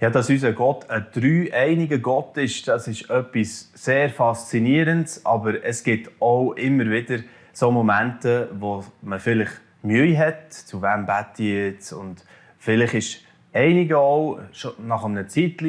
[0.00, 5.26] Ja, dass unser Gott ein dreieiniger Gott ist, das ist etwas sehr Faszinierendes.
[5.26, 7.18] Aber es gibt auch immer wieder
[7.52, 11.92] so Momente, wo man vielleicht Mühe hat, zu wem bete ich jetzt.
[11.92, 12.24] Und
[12.58, 13.20] vielleicht ist
[13.52, 15.62] einige auch schon nach einer Zeit,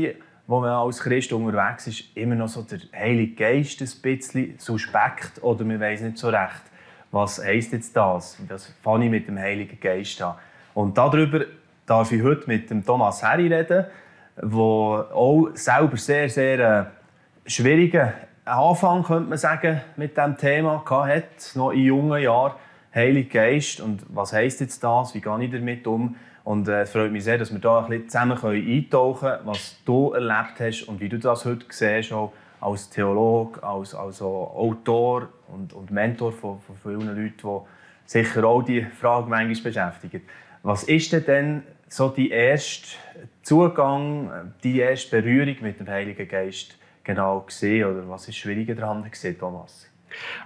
[0.47, 5.43] wo man als Christ unterwegs ist, immer noch so der Heilige Geist ein bisschen suspekt
[5.43, 6.61] oder man weiß nicht so recht,
[7.11, 8.37] was heisst jetzt das?
[8.47, 10.35] Was fange ich mit dem Heiligen Geist an?
[10.73, 11.41] Und darüber
[11.85, 13.87] darf ich heute mit dem Thomas Herri reden
[14.37, 18.13] der auch selber sehr, sehr äh, schwierigen
[18.45, 22.53] Anfang, könnte man sagen, mit diesem Thema hat, noch in jungen Jahren.
[22.93, 26.15] Heilig Geist und was heisst jetzt das, wie gehe ich damit um?
[26.43, 29.77] Und äh, es freut mich sehr, dass wir da ein bisschen zusammen eintauchen können, was
[29.85, 35.29] du erlebt hast und wie du das heute siehst, auch als Theologe, als, als Autor
[35.47, 37.59] und, und Mentor von, von vielen Leuten, die
[38.05, 40.21] sicher auch die Frage manchmal beschäftigen.
[40.63, 42.95] Was ist denn so die erste
[43.41, 49.09] Zugang, die erste Berührung mit dem Heiligen Geist genau gesehen oder was ist schwieriger daran
[49.11, 49.87] gesehen, Thomas?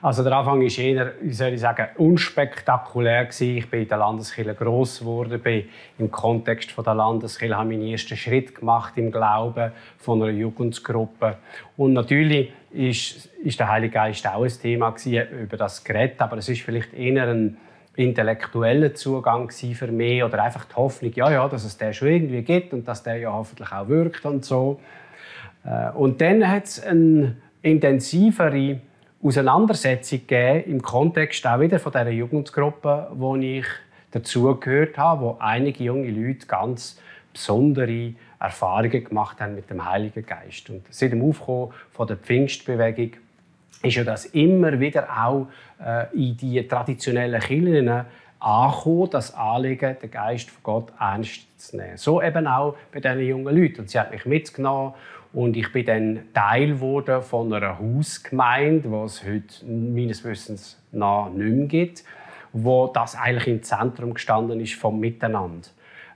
[0.01, 3.57] Also der Anfang war eher, wie soll ich sagen, unspektakulär gewesen.
[3.57, 5.65] Ich bin in der Landeskirche gross geworden, bin
[5.99, 11.37] im Kontext von der Landeskirche habe meinen ersten Schritt gemacht im Glauben von einer Jugendgruppe.
[11.77, 16.37] Und natürlich ist, ist der Heilige Geist auch ein Thema gewesen, über das Gerät, aber
[16.37, 17.57] es ist vielleicht eher ein
[17.95, 22.41] intellektueller Zugang für mich oder einfach die Hoffnung, ja, ja, dass es der schon irgendwie
[22.41, 24.79] gibt und dass der ja hoffentlich auch wirkt und so.
[25.63, 28.79] Äh, und dann hat es eine intensivere
[29.23, 33.65] Auseinandersetzung gegeben im Kontext auch wieder von dieser Jugendgruppe, wo ich
[34.11, 36.99] dazugehört habe, wo einige junge Leute ganz
[37.33, 40.69] besondere Erfahrungen gemacht haben mit dem Heiligen Geist.
[40.69, 43.11] Und seit dem Aufkommen von der Pfingstbewegung
[43.83, 45.47] ist ja das immer wieder auch
[45.83, 48.05] äh, in die traditionellen Kirchen
[48.39, 51.97] angekommen, das Anliegen, den Geist von Gott ernst zu nehmen.
[51.97, 53.81] So eben auch bei diesen jungen Leuten.
[53.81, 54.93] Und sie hat mich mitgenommen
[55.33, 61.29] und ich bin dann Teil wurde von einer Hausgemeinde, die es heute meines Wissens noch
[61.29, 62.03] nicht mehr gibt,
[62.53, 65.67] wo das eigentlich im Zentrum gestanden ist vom Miteinander.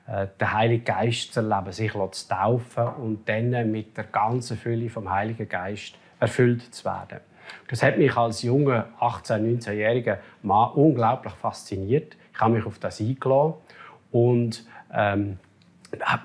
[0.08, 4.90] Äh, den Heiligen Geist zu erleben, sich zu taufen und dann mit der ganzen Fülle
[4.90, 7.20] vom Heiligen Geist erfüllt zu werden.
[7.68, 12.16] Das hat mich als junger 18-, 19-jähriger Mann unglaublich fasziniert.
[12.34, 13.54] Ich habe mich auf das eingeladen
[14.12, 15.38] und ähm,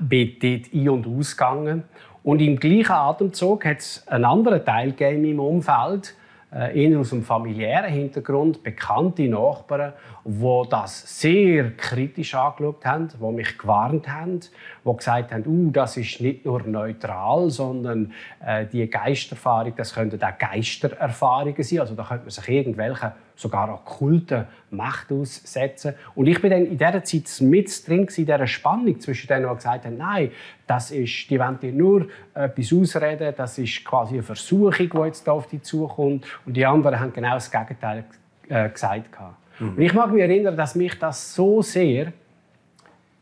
[0.01, 1.85] bin dort ein- und ausgegangen.
[2.23, 6.24] Und im gleichen Atemzug hat es einen anderen Teil gegeben im Umfeld, äh,
[6.55, 9.93] eher aus einem familiären Hintergrund, bekannte Nachbarn,
[10.25, 15.97] die das sehr kritisch angeschaut haben, die mich gewarnt haben, die gesagt haben, uh, das
[15.97, 18.13] ist nicht nur neutral, sondern
[18.45, 21.81] äh, die Geistererfahrung, das könnten auch Geistererfahrungen sein.
[21.81, 25.95] Also da könnte man sich irgendwelche sogar okkulten Macht aussetzen.
[26.15, 29.55] Und ich bin dann in dieser Zeit mit drin in dieser Spannung zwischen denen, die
[29.55, 30.31] gesagt haben, nein,
[30.67, 35.29] das ist, die wollen dir nur etwas ausreden, das ist quasi eine Versuchung, die jetzt
[35.29, 36.27] auf dich zukommt.
[36.47, 38.05] Und die anderen haben genau das Gegenteil
[38.49, 39.11] äh, gesagt.
[39.59, 39.69] Mhm.
[39.71, 42.13] Und ich mag mich erinnern, dass mich das so sehr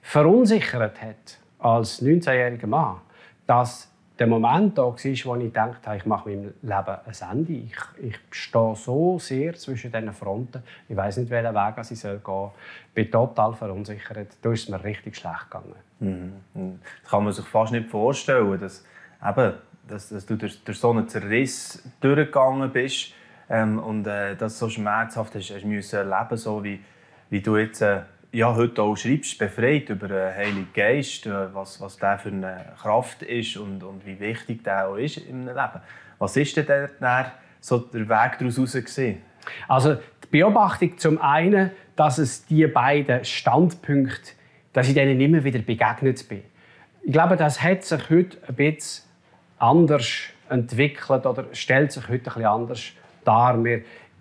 [0.03, 2.97] verunsichert hat als 19-jähriger Mann,
[3.47, 3.92] dass
[4.23, 7.53] der Moment da war, wo ich dachte, ich mache meinem Leben ein Ende.
[7.55, 10.63] Ich, ich stehe so sehr zwischen diesen Fronten.
[10.89, 12.51] Ich weiß nicht, welchen Weg ich gehen soll.
[12.87, 14.29] Ich bin total verunsichert.
[14.41, 15.75] Da ist es mir richtig schlecht gegangen.
[16.55, 16.79] Mhm.
[17.03, 18.85] Das kann man sich fast nicht vorstellen, dass,
[19.27, 19.55] eben,
[19.89, 23.15] dass, dass du durch, durch so einen Zerriss durchgegangen bist
[23.51, 26.81] ähm, und äh, das so schmerzhaft hast, hast erleben, so wie,
[27.29, 31.81] wie du jetzt äh, ja, heute auch schreibst, befreit über den Heiligen Geist, äh, was,
[31.81, 35.81] was der für eine Kraft ist und, und wie wichtig der auch ist im Leben.
[36.19, 39.23] Was ist denn der, so der Weg daraus gesehen?
[39.69, 44.33] Also die Beobachtung zum einen, dass es die beiden Standpunkte,
[44.73, 46.43] dass ich denen immer wieder begegnet bin.
[47.03, 49.05] Ich glaube, das hat sich heute ein bisschen
[49.59, 50.09] anders
[50.49, 52.83] entwickelt oder stellt sich heute ein bisschen anders
[53.25, 53.59] dar.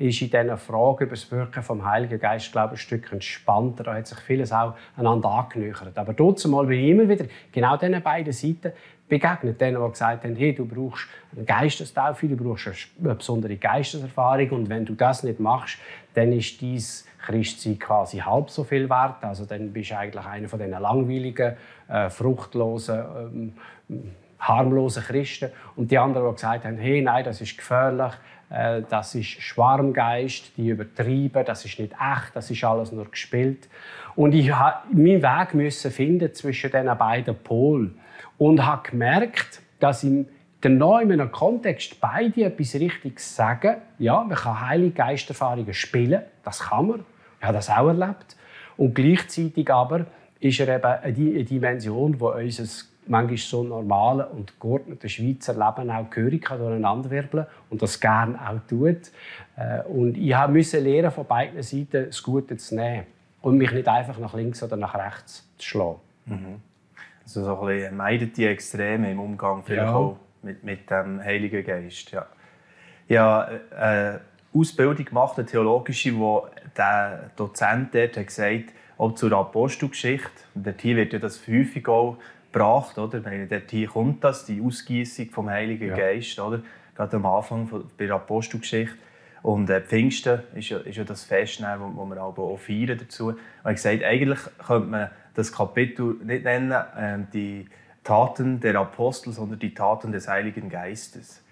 [0.01, 3.83] Ist in diesen Fragen über das Wirken vom Heiligen Geist glaube ich, ein Stück entspannter.
[3.83, 5.97] Da hat sich vieles auch einander angenähert.
[5.97, 8.73] Aber trotzdem mal bin ich immer wieder genau diesen beiden Seiten
[9.07, 9.61] begegnet.
[9.61, 12.67] Denen, die gesagt haben, hey, du brauchst eine Geistestaufe, du brauchst
[12.99, 15.77] eine besondere Geisteserfahrung und wenn du das nicht machst,
[16.13, 16.81] dann ist dein
[17.25, 19.23] Christsein quasi halb so viel wert.
[19.23, 21.55] Also dann bist du eigentlich einer von diesen langweiligen,
[21.87, 23.53] äh, fruchtlosen,
[23.89, 24.03] ähm,
[24.39, 25.51] harmlosen Christen.
[25.75, 28.13] Und die anderen, die gesagt haben, hey, nein, das ist gefährlich,
[28.51, 33.69] äh, das ist Schwarmgeist, die übertrieben, das ist nicht echt, das ist alles nur gespielt.
[34.15, 37.99] Und ich musste meinen Weg müssen finden zwischen diesen beiden Polen
[38.37, 40.27] und habe gemerkt, dass im
[40.63, 43.77] den neuen Kontext beide etwas Richtiges sagen.
[43.97, 47.05] Ja, man kann Heilige Geisterfahrungen spielen, das kann man.
[47.39, 48.37] Ich habe das auch erlebt.
[48.77, 50.05] Und gleichzeitig aber
[50.39, 52.65] ist er eben eine Dimension, die unser
[53.11, 59.11] manchmal so normale und geordnete Schweizer Leben auch gehörig durcheinanderwirbeln und das gerne auch tut.
[59.57, 63.05] Äh, und ich musste lernen, von beiden Seiten das Gute zu nehmen
[63.41, 65.99] und mich nicht einfach nach links oder nach rechts zu schlagen.
[66.25, 66.61] Mhm.
[67.23, 69.93] Also so ein bisschen meidet die Extreme im Umgang vielleicht ja.
[69.93, 72.11] auch mit, mit dem Heiligen Geist.
[72.11, 72.25] Ja,
[73.07, 74.19] ja äh,
[74.53, 76.47] Ausbildung gemacht, eine theologische, wo
[76.77, 80.29] der Dozent dort hat gesagt auch zur Apostelgeschichte.
[80.55, 82.17] Dort hier wird ja das häufig auch
[82.51, 83.21] gebracht, oder?
[83.21, 85.95] Meine, dort hier kommt das, die Ausgießung vom Heiligen ja.
[85.95, 86.61] Geist, oder?
[86.95, 88.95] Gerade am Anfang von, bei der Apostelgeschichte.
[89.41, 93.29] Und äh, Pfingsten ist ja, ist ja das Fest, wo, wo wir auch feiern dazu.
[93.29, 97.65] Und ich gesagt, eigentlich könnte man das Kapitel nicht nennen, äh, die
[98.03, 101.43] Taten der Apostel, sondern die Taten des Heiligen Geistes.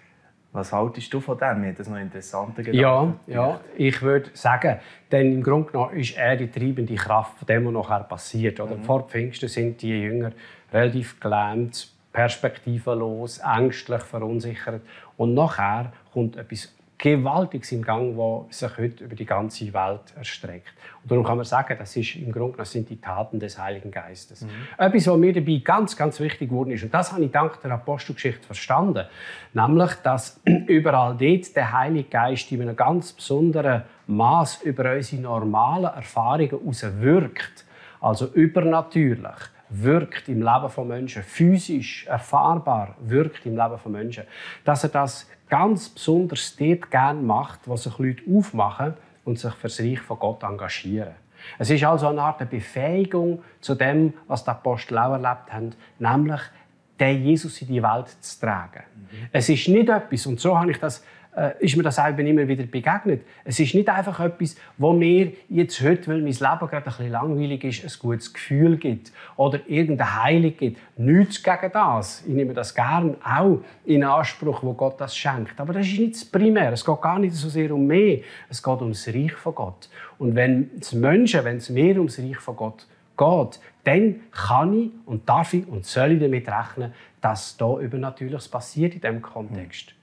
[0.52, 1.60] Was haltest du von dem?
[1.60, 2.80] Mir das noch interessanter Gedanke.
[2.80, 4.80] Ja, ja, ich würde sagen,
[5.12, 8.58] denn im Grunde genommen ist er die treibende Kraft von dem, was nachher passiert.
[8.58, 8.74] Oder?
[8.76, 8.82] Mhm.
[8.82, 10.32] Vor Pfingsten sind die Jünger
[10.72, 14.82] relativ gelähmt, perspektivenlos, ängstlich, verunsichert.
[15.16, 20.74] Und nachher kommt etwas Gewaltiges im Gang, das sich heute über die ganze Welt erstreckt.
[21.02, 23.90] Und darum kann man sagen, das ist im Grunde das sind die Taten des Heiligen
[23.90, 24.42] Geistes.
[24.42, 24.48] Mhm.
[24.76, 27.70] Etwas, was mir dabei ganz, ganz wichtig geworden ist, und das habe ich dank der
[27.72, 29.06] Apostelgeschichte verstanden,
[29.54, 35.84] nämlich, dass überall dort der Heilige Geist in einem ganz besonderen Maß über unsere normalen
[35.84, 37.64] Erfahrungen heraus wirkt,
[38.00, 44.24] also übernatürlich wirkt im Leben von Menschen, physisch erfahrbar wirkt im Leben von Menschen,
[44.64, 48.94] dass er das ganz besonders dort gerne macht, wo sich Leute aufmachen
[49.24, 51.14] und sich für das Reich von Gott engagieren.
[51.58, 56.40] Es ist also eine Art Befähigung zu dem, was die Apostel auch erlebt haben, nämlich
[56.98, 58.82] den Jesus in die Welt zu tragen.
[58.94, 59.28] Mhm.
[59.32, 61.02] Es ist nicht etwas, und so habe ich das
[61.60, 63.22] ist mir das auch immer wieder begegnet.
[63.44, 67.10] Es ist nicht einfach etwas, wo mir jetzt heute, weil mein Leben gerade ein bisschen
[67.10, 70.80] langweilig ist, ein gutes Gefühl gibt oder irgendeine Heilung gibt.
[70.96, 72.24] Nichts gegen das.
[72.26, 75.60] Ich nehme das gerne auch in Anspruch, wo Gott das schenkt.
[75.60, 76.72] Aber das ist nicht das Primär.
[76.72, 78.18] Es geht gar nicht so sehr um mehr.
[78.48, 79.88] Es geht um das Reich von Gott.
[80.18, 82.86] Und wenn es Menschen, wenn es mehr um das Reich von Gott
[83.16, 88.48] geht, dann kann ich und darf ich und soll ich damit rechnen, dass da Übernatürliches
[88.48, 89.94] passiert in diesem Kontext.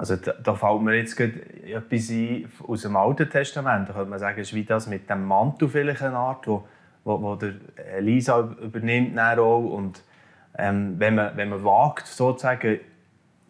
[0.00, 3.86] Also da, da fällt mir jetzt etwas ein aus dem Alten Testament.
[3.86, 6.64] Da könnte man sagen, es ist wie das mit dem Mantel vielleicht eine Art, wo,
[7.04, 7.52] wo, wo der
[7.98, 9.58] Elisa übernimmt auch.
[9.58, 10.02] Und
[10.56, 12.80] ähm, wenn, man, wenn man wagt, sozusagen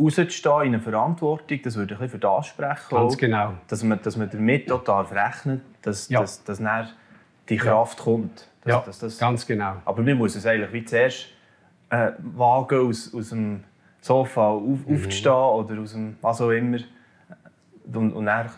[0.00, 2.96] rauszustehen in eine Verantwortung, das würde ich für das sprechen.
[2.96, 3.54] Ganz genau.
[3.68, 6.20] Dass man, dass man damit total rechnet, dass, ja.
[6.20, 6.88] dass, dass dann
[7.48, 8.04] die Kraft ja.
[8.04, 8.48] kommt.
[8.62, 9.76] Dass, ja, dass das, ganz genau.
[9.84, 11.26] Aber man muss es eigentlich wie zuerst
[11.90, 13.62] äh, wagen aus, aus dem
[14.00, 14.94] Sofa auf, mhm.
[14.94, 16.78] aufzustehen oder aus dem was auch immer.
[17.92, 18.50] Und, und dann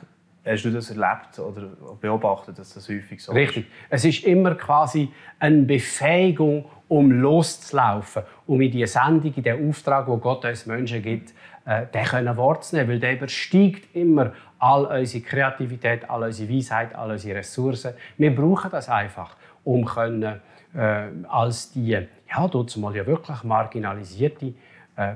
[0.44, 1.68] hast du das erlebt oder
[2.00, 3.66] beobachtet, dass das häufig so Richtig.
[3.88, 10.06] Es ist immer quasi eine Befähigung, um loszulaufen, um in die Sendung, in den Auftrag,
[10.06, 11.32] wo Gott uns Menschen gibt,
[11.64, 16.52] äh, den können Wort zu nehmen, weil der übersteigt immer all unsere Kreativität, all unsere
[16.52, 17.94] Weisheit, all unsere Ressourcen.
[18.18, 20.40] Wir brauchen das einfach, um können,
[20.74, 24.54] äh, als die, ja, dort mal ja wirklich marginalisierte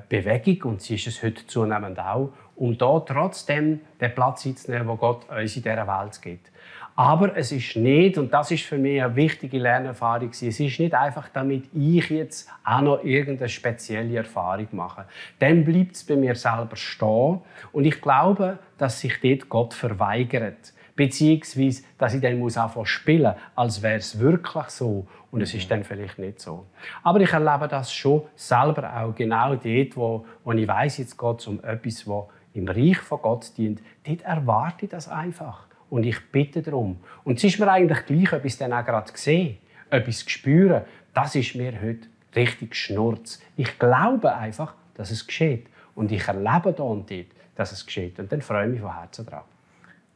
[0.09, 4.97] Bewegung, und sie ist es heute zunehmend auch, um da trotzdem den Platz einzunehmen, wo
[4.97, 6.51] Gott uns in dieser Welt gibt.
[6.99, 10.95] Aber es ist nicht, und das ist für mich eine wichtige Lernerfahrung, es ist nicht
[10.95, 15.05] einfach, damit ich jetzt auch noch irgendeine spezielle Erfahrung mache.
[15.39, 17.43] Dann bleibt es bei mir selber stehen.
[17.73, 23.35] Und ich glaube, dass sich dort Gott verweigert beziehungsweise dass ich dann muss anfangen spielen,
[23.55, 26.67] als wäre es wirklich so und es ist dann vielleicht nicht so.
[27.03, 31.41] Aber ich erlebe das schon selber auch genau dort, wo, wo ich weiß, jetzt geht
[31.41, 33.83] es um etwas, wo im Reich von Gott dient.
[34.05, 36.99] Dort erwarte ich das einfach und ich bitte darum.
[37.23, 39.59] Und es ist mir eigentlich gleich, ob ich es dann auch gerade sehe,
[39.91, 40.87] etwas spüre.
[41.13, 43.41] Das ist mir heute richtig Schnurz.
[43.57, 45.67] Ich glaube einfach, dass es geschieht.
[45.95, 48.19] Und ich erlebe da und dort, dass es geschieht.
[48.19, 49.45] Und dann freue ich mich von Herzen drauf.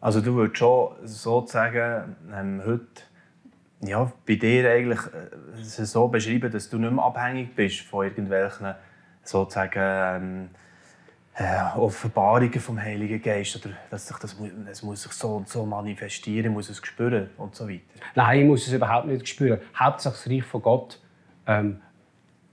[0.00, 2.86] Also du würdest schon sozusagen ähm, heute
[3.82, 8.74] ja, bei dir eigentlich äh, so beschreiben, dass du nicht mehr abhängig bist von irgendwelchen
[9.22, 10.50] sozusagen ähm,
[11.34, 15.64] äh, Offenbarungen vom Heiligen Geist oder dass sich das, das muss sich so und so
[15.64, 17.80] manifestieren, muss es spüren und so weiter.
[18.14, 19.60] Nein, ich muss es überhaupt nicht spüren.
[19.74, 21.00] Hauptsache das Reich von Gott
[21.46, 21.80] ähm,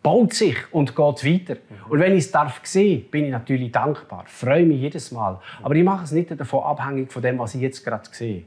[0.07, 1.55] baut sich und geht weiter.
[1.55, 1.91] Mhm.
[1.91, 5.37] Und wenn ich es darf sehen, bin ich natürlich dankbar, freue mich jedes Mal.
[5.61, 8.43] Aber ich mache es nicht davon abhängig von dem, was ich jetzt gerade sehe.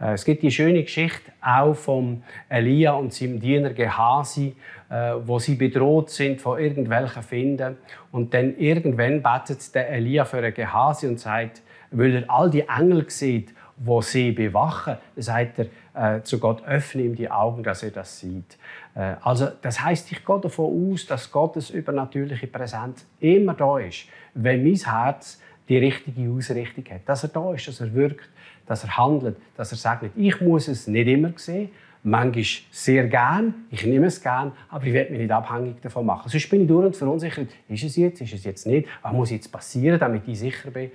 [0.00, 4.54] Äh, es gibt die schöne Geschichte auch von Elia und seinem Diener Gehasi,
[4.88, 7.76] äh, wo sie bedroht sind von irgendwelchen Finden.
[8.12, 12.68] Und dann irgendwann betet der Elia für einen Gehasi und sagt, weil er all die
[12.68, 14.96] Engel sieht wo sie bewachen.
[15.14, 18.58] Dann sagt er äh, zu Gott, öffne ihm die Augen, dass er das sieht.
[18.94, 24.06] Äh, also das heißt, ich gehe davon aus, dass Gottes übernatürliche Präsenz immer da ist,
[24.34, 27.02] wenn mein Herz die richtige Ausrichtung hat.
[27.06, 28.28] Dass er da ist, dass er wirkt,
[28.66, 31.70] dass er handelt, dass er sagt, ich muss es nicht immer sehen,
[32.02, 36.28] manchmal sehr gern, ich nehme es gern, aber ich werde mich nicht abhängig davon machen.
[36.28, 37.48] Sonst bin ich durch und verunsichert.
[37.68, 38.88] Ist es jetzt, ist es jetzt nicht?
[39.02, 40.90] Was muss jetzt passieren, damit ich sicher bin?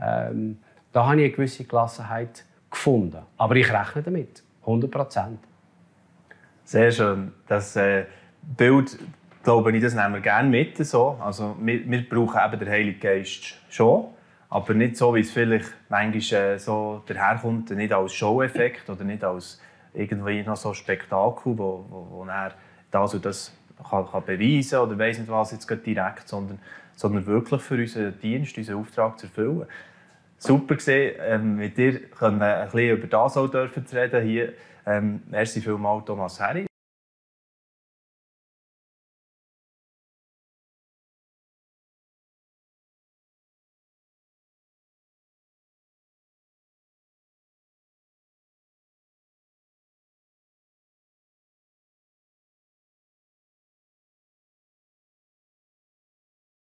[0.00, 0.58] Ähm,
[0.92, 2.44] da habe ich eine gewisse Gelassenheit
[2.74, 3.22] gefunden.
[3.36, 5.38] Aber ich rechne damit, 100 Prozent.
[6.64, 7.32] Sehr schön.
[7.46, 8.04] Das äh,
[8.42, 8.98] Bild,
[9.42, 10.76] glaube ich, das nehmen wir gerne mit.
[10.84, 11.18] So.
[11.22, 14.06] Also, wir, wir brauchen eben den Heiligen Geist schon,
[14.48, 19.24] aber nicht so, wie es vielleicht manchmal äh, so daherkommt, nicht als Show-Effekt oder nicht
[19.24, 19.60] als
[19.92, 22.52] irgendwie noch so Spektakel, wo, wo, wo er
[22.90, 23.52] das und das
[23.88, 26.58] kann, kann beweisen oder weiß nicht was jetzt direkt, sondern,
[26.96, 29.66] sondern wirklich für unseren Dienst, unseren Auftrag zu erfüllen.
[30.38, 34.52] Super gesehen, ähm, mit dir können ein bisschen über das auch dürfen reden hier.
[34.86, 36.66] Ähm, merci vielmals, Thomas Herri.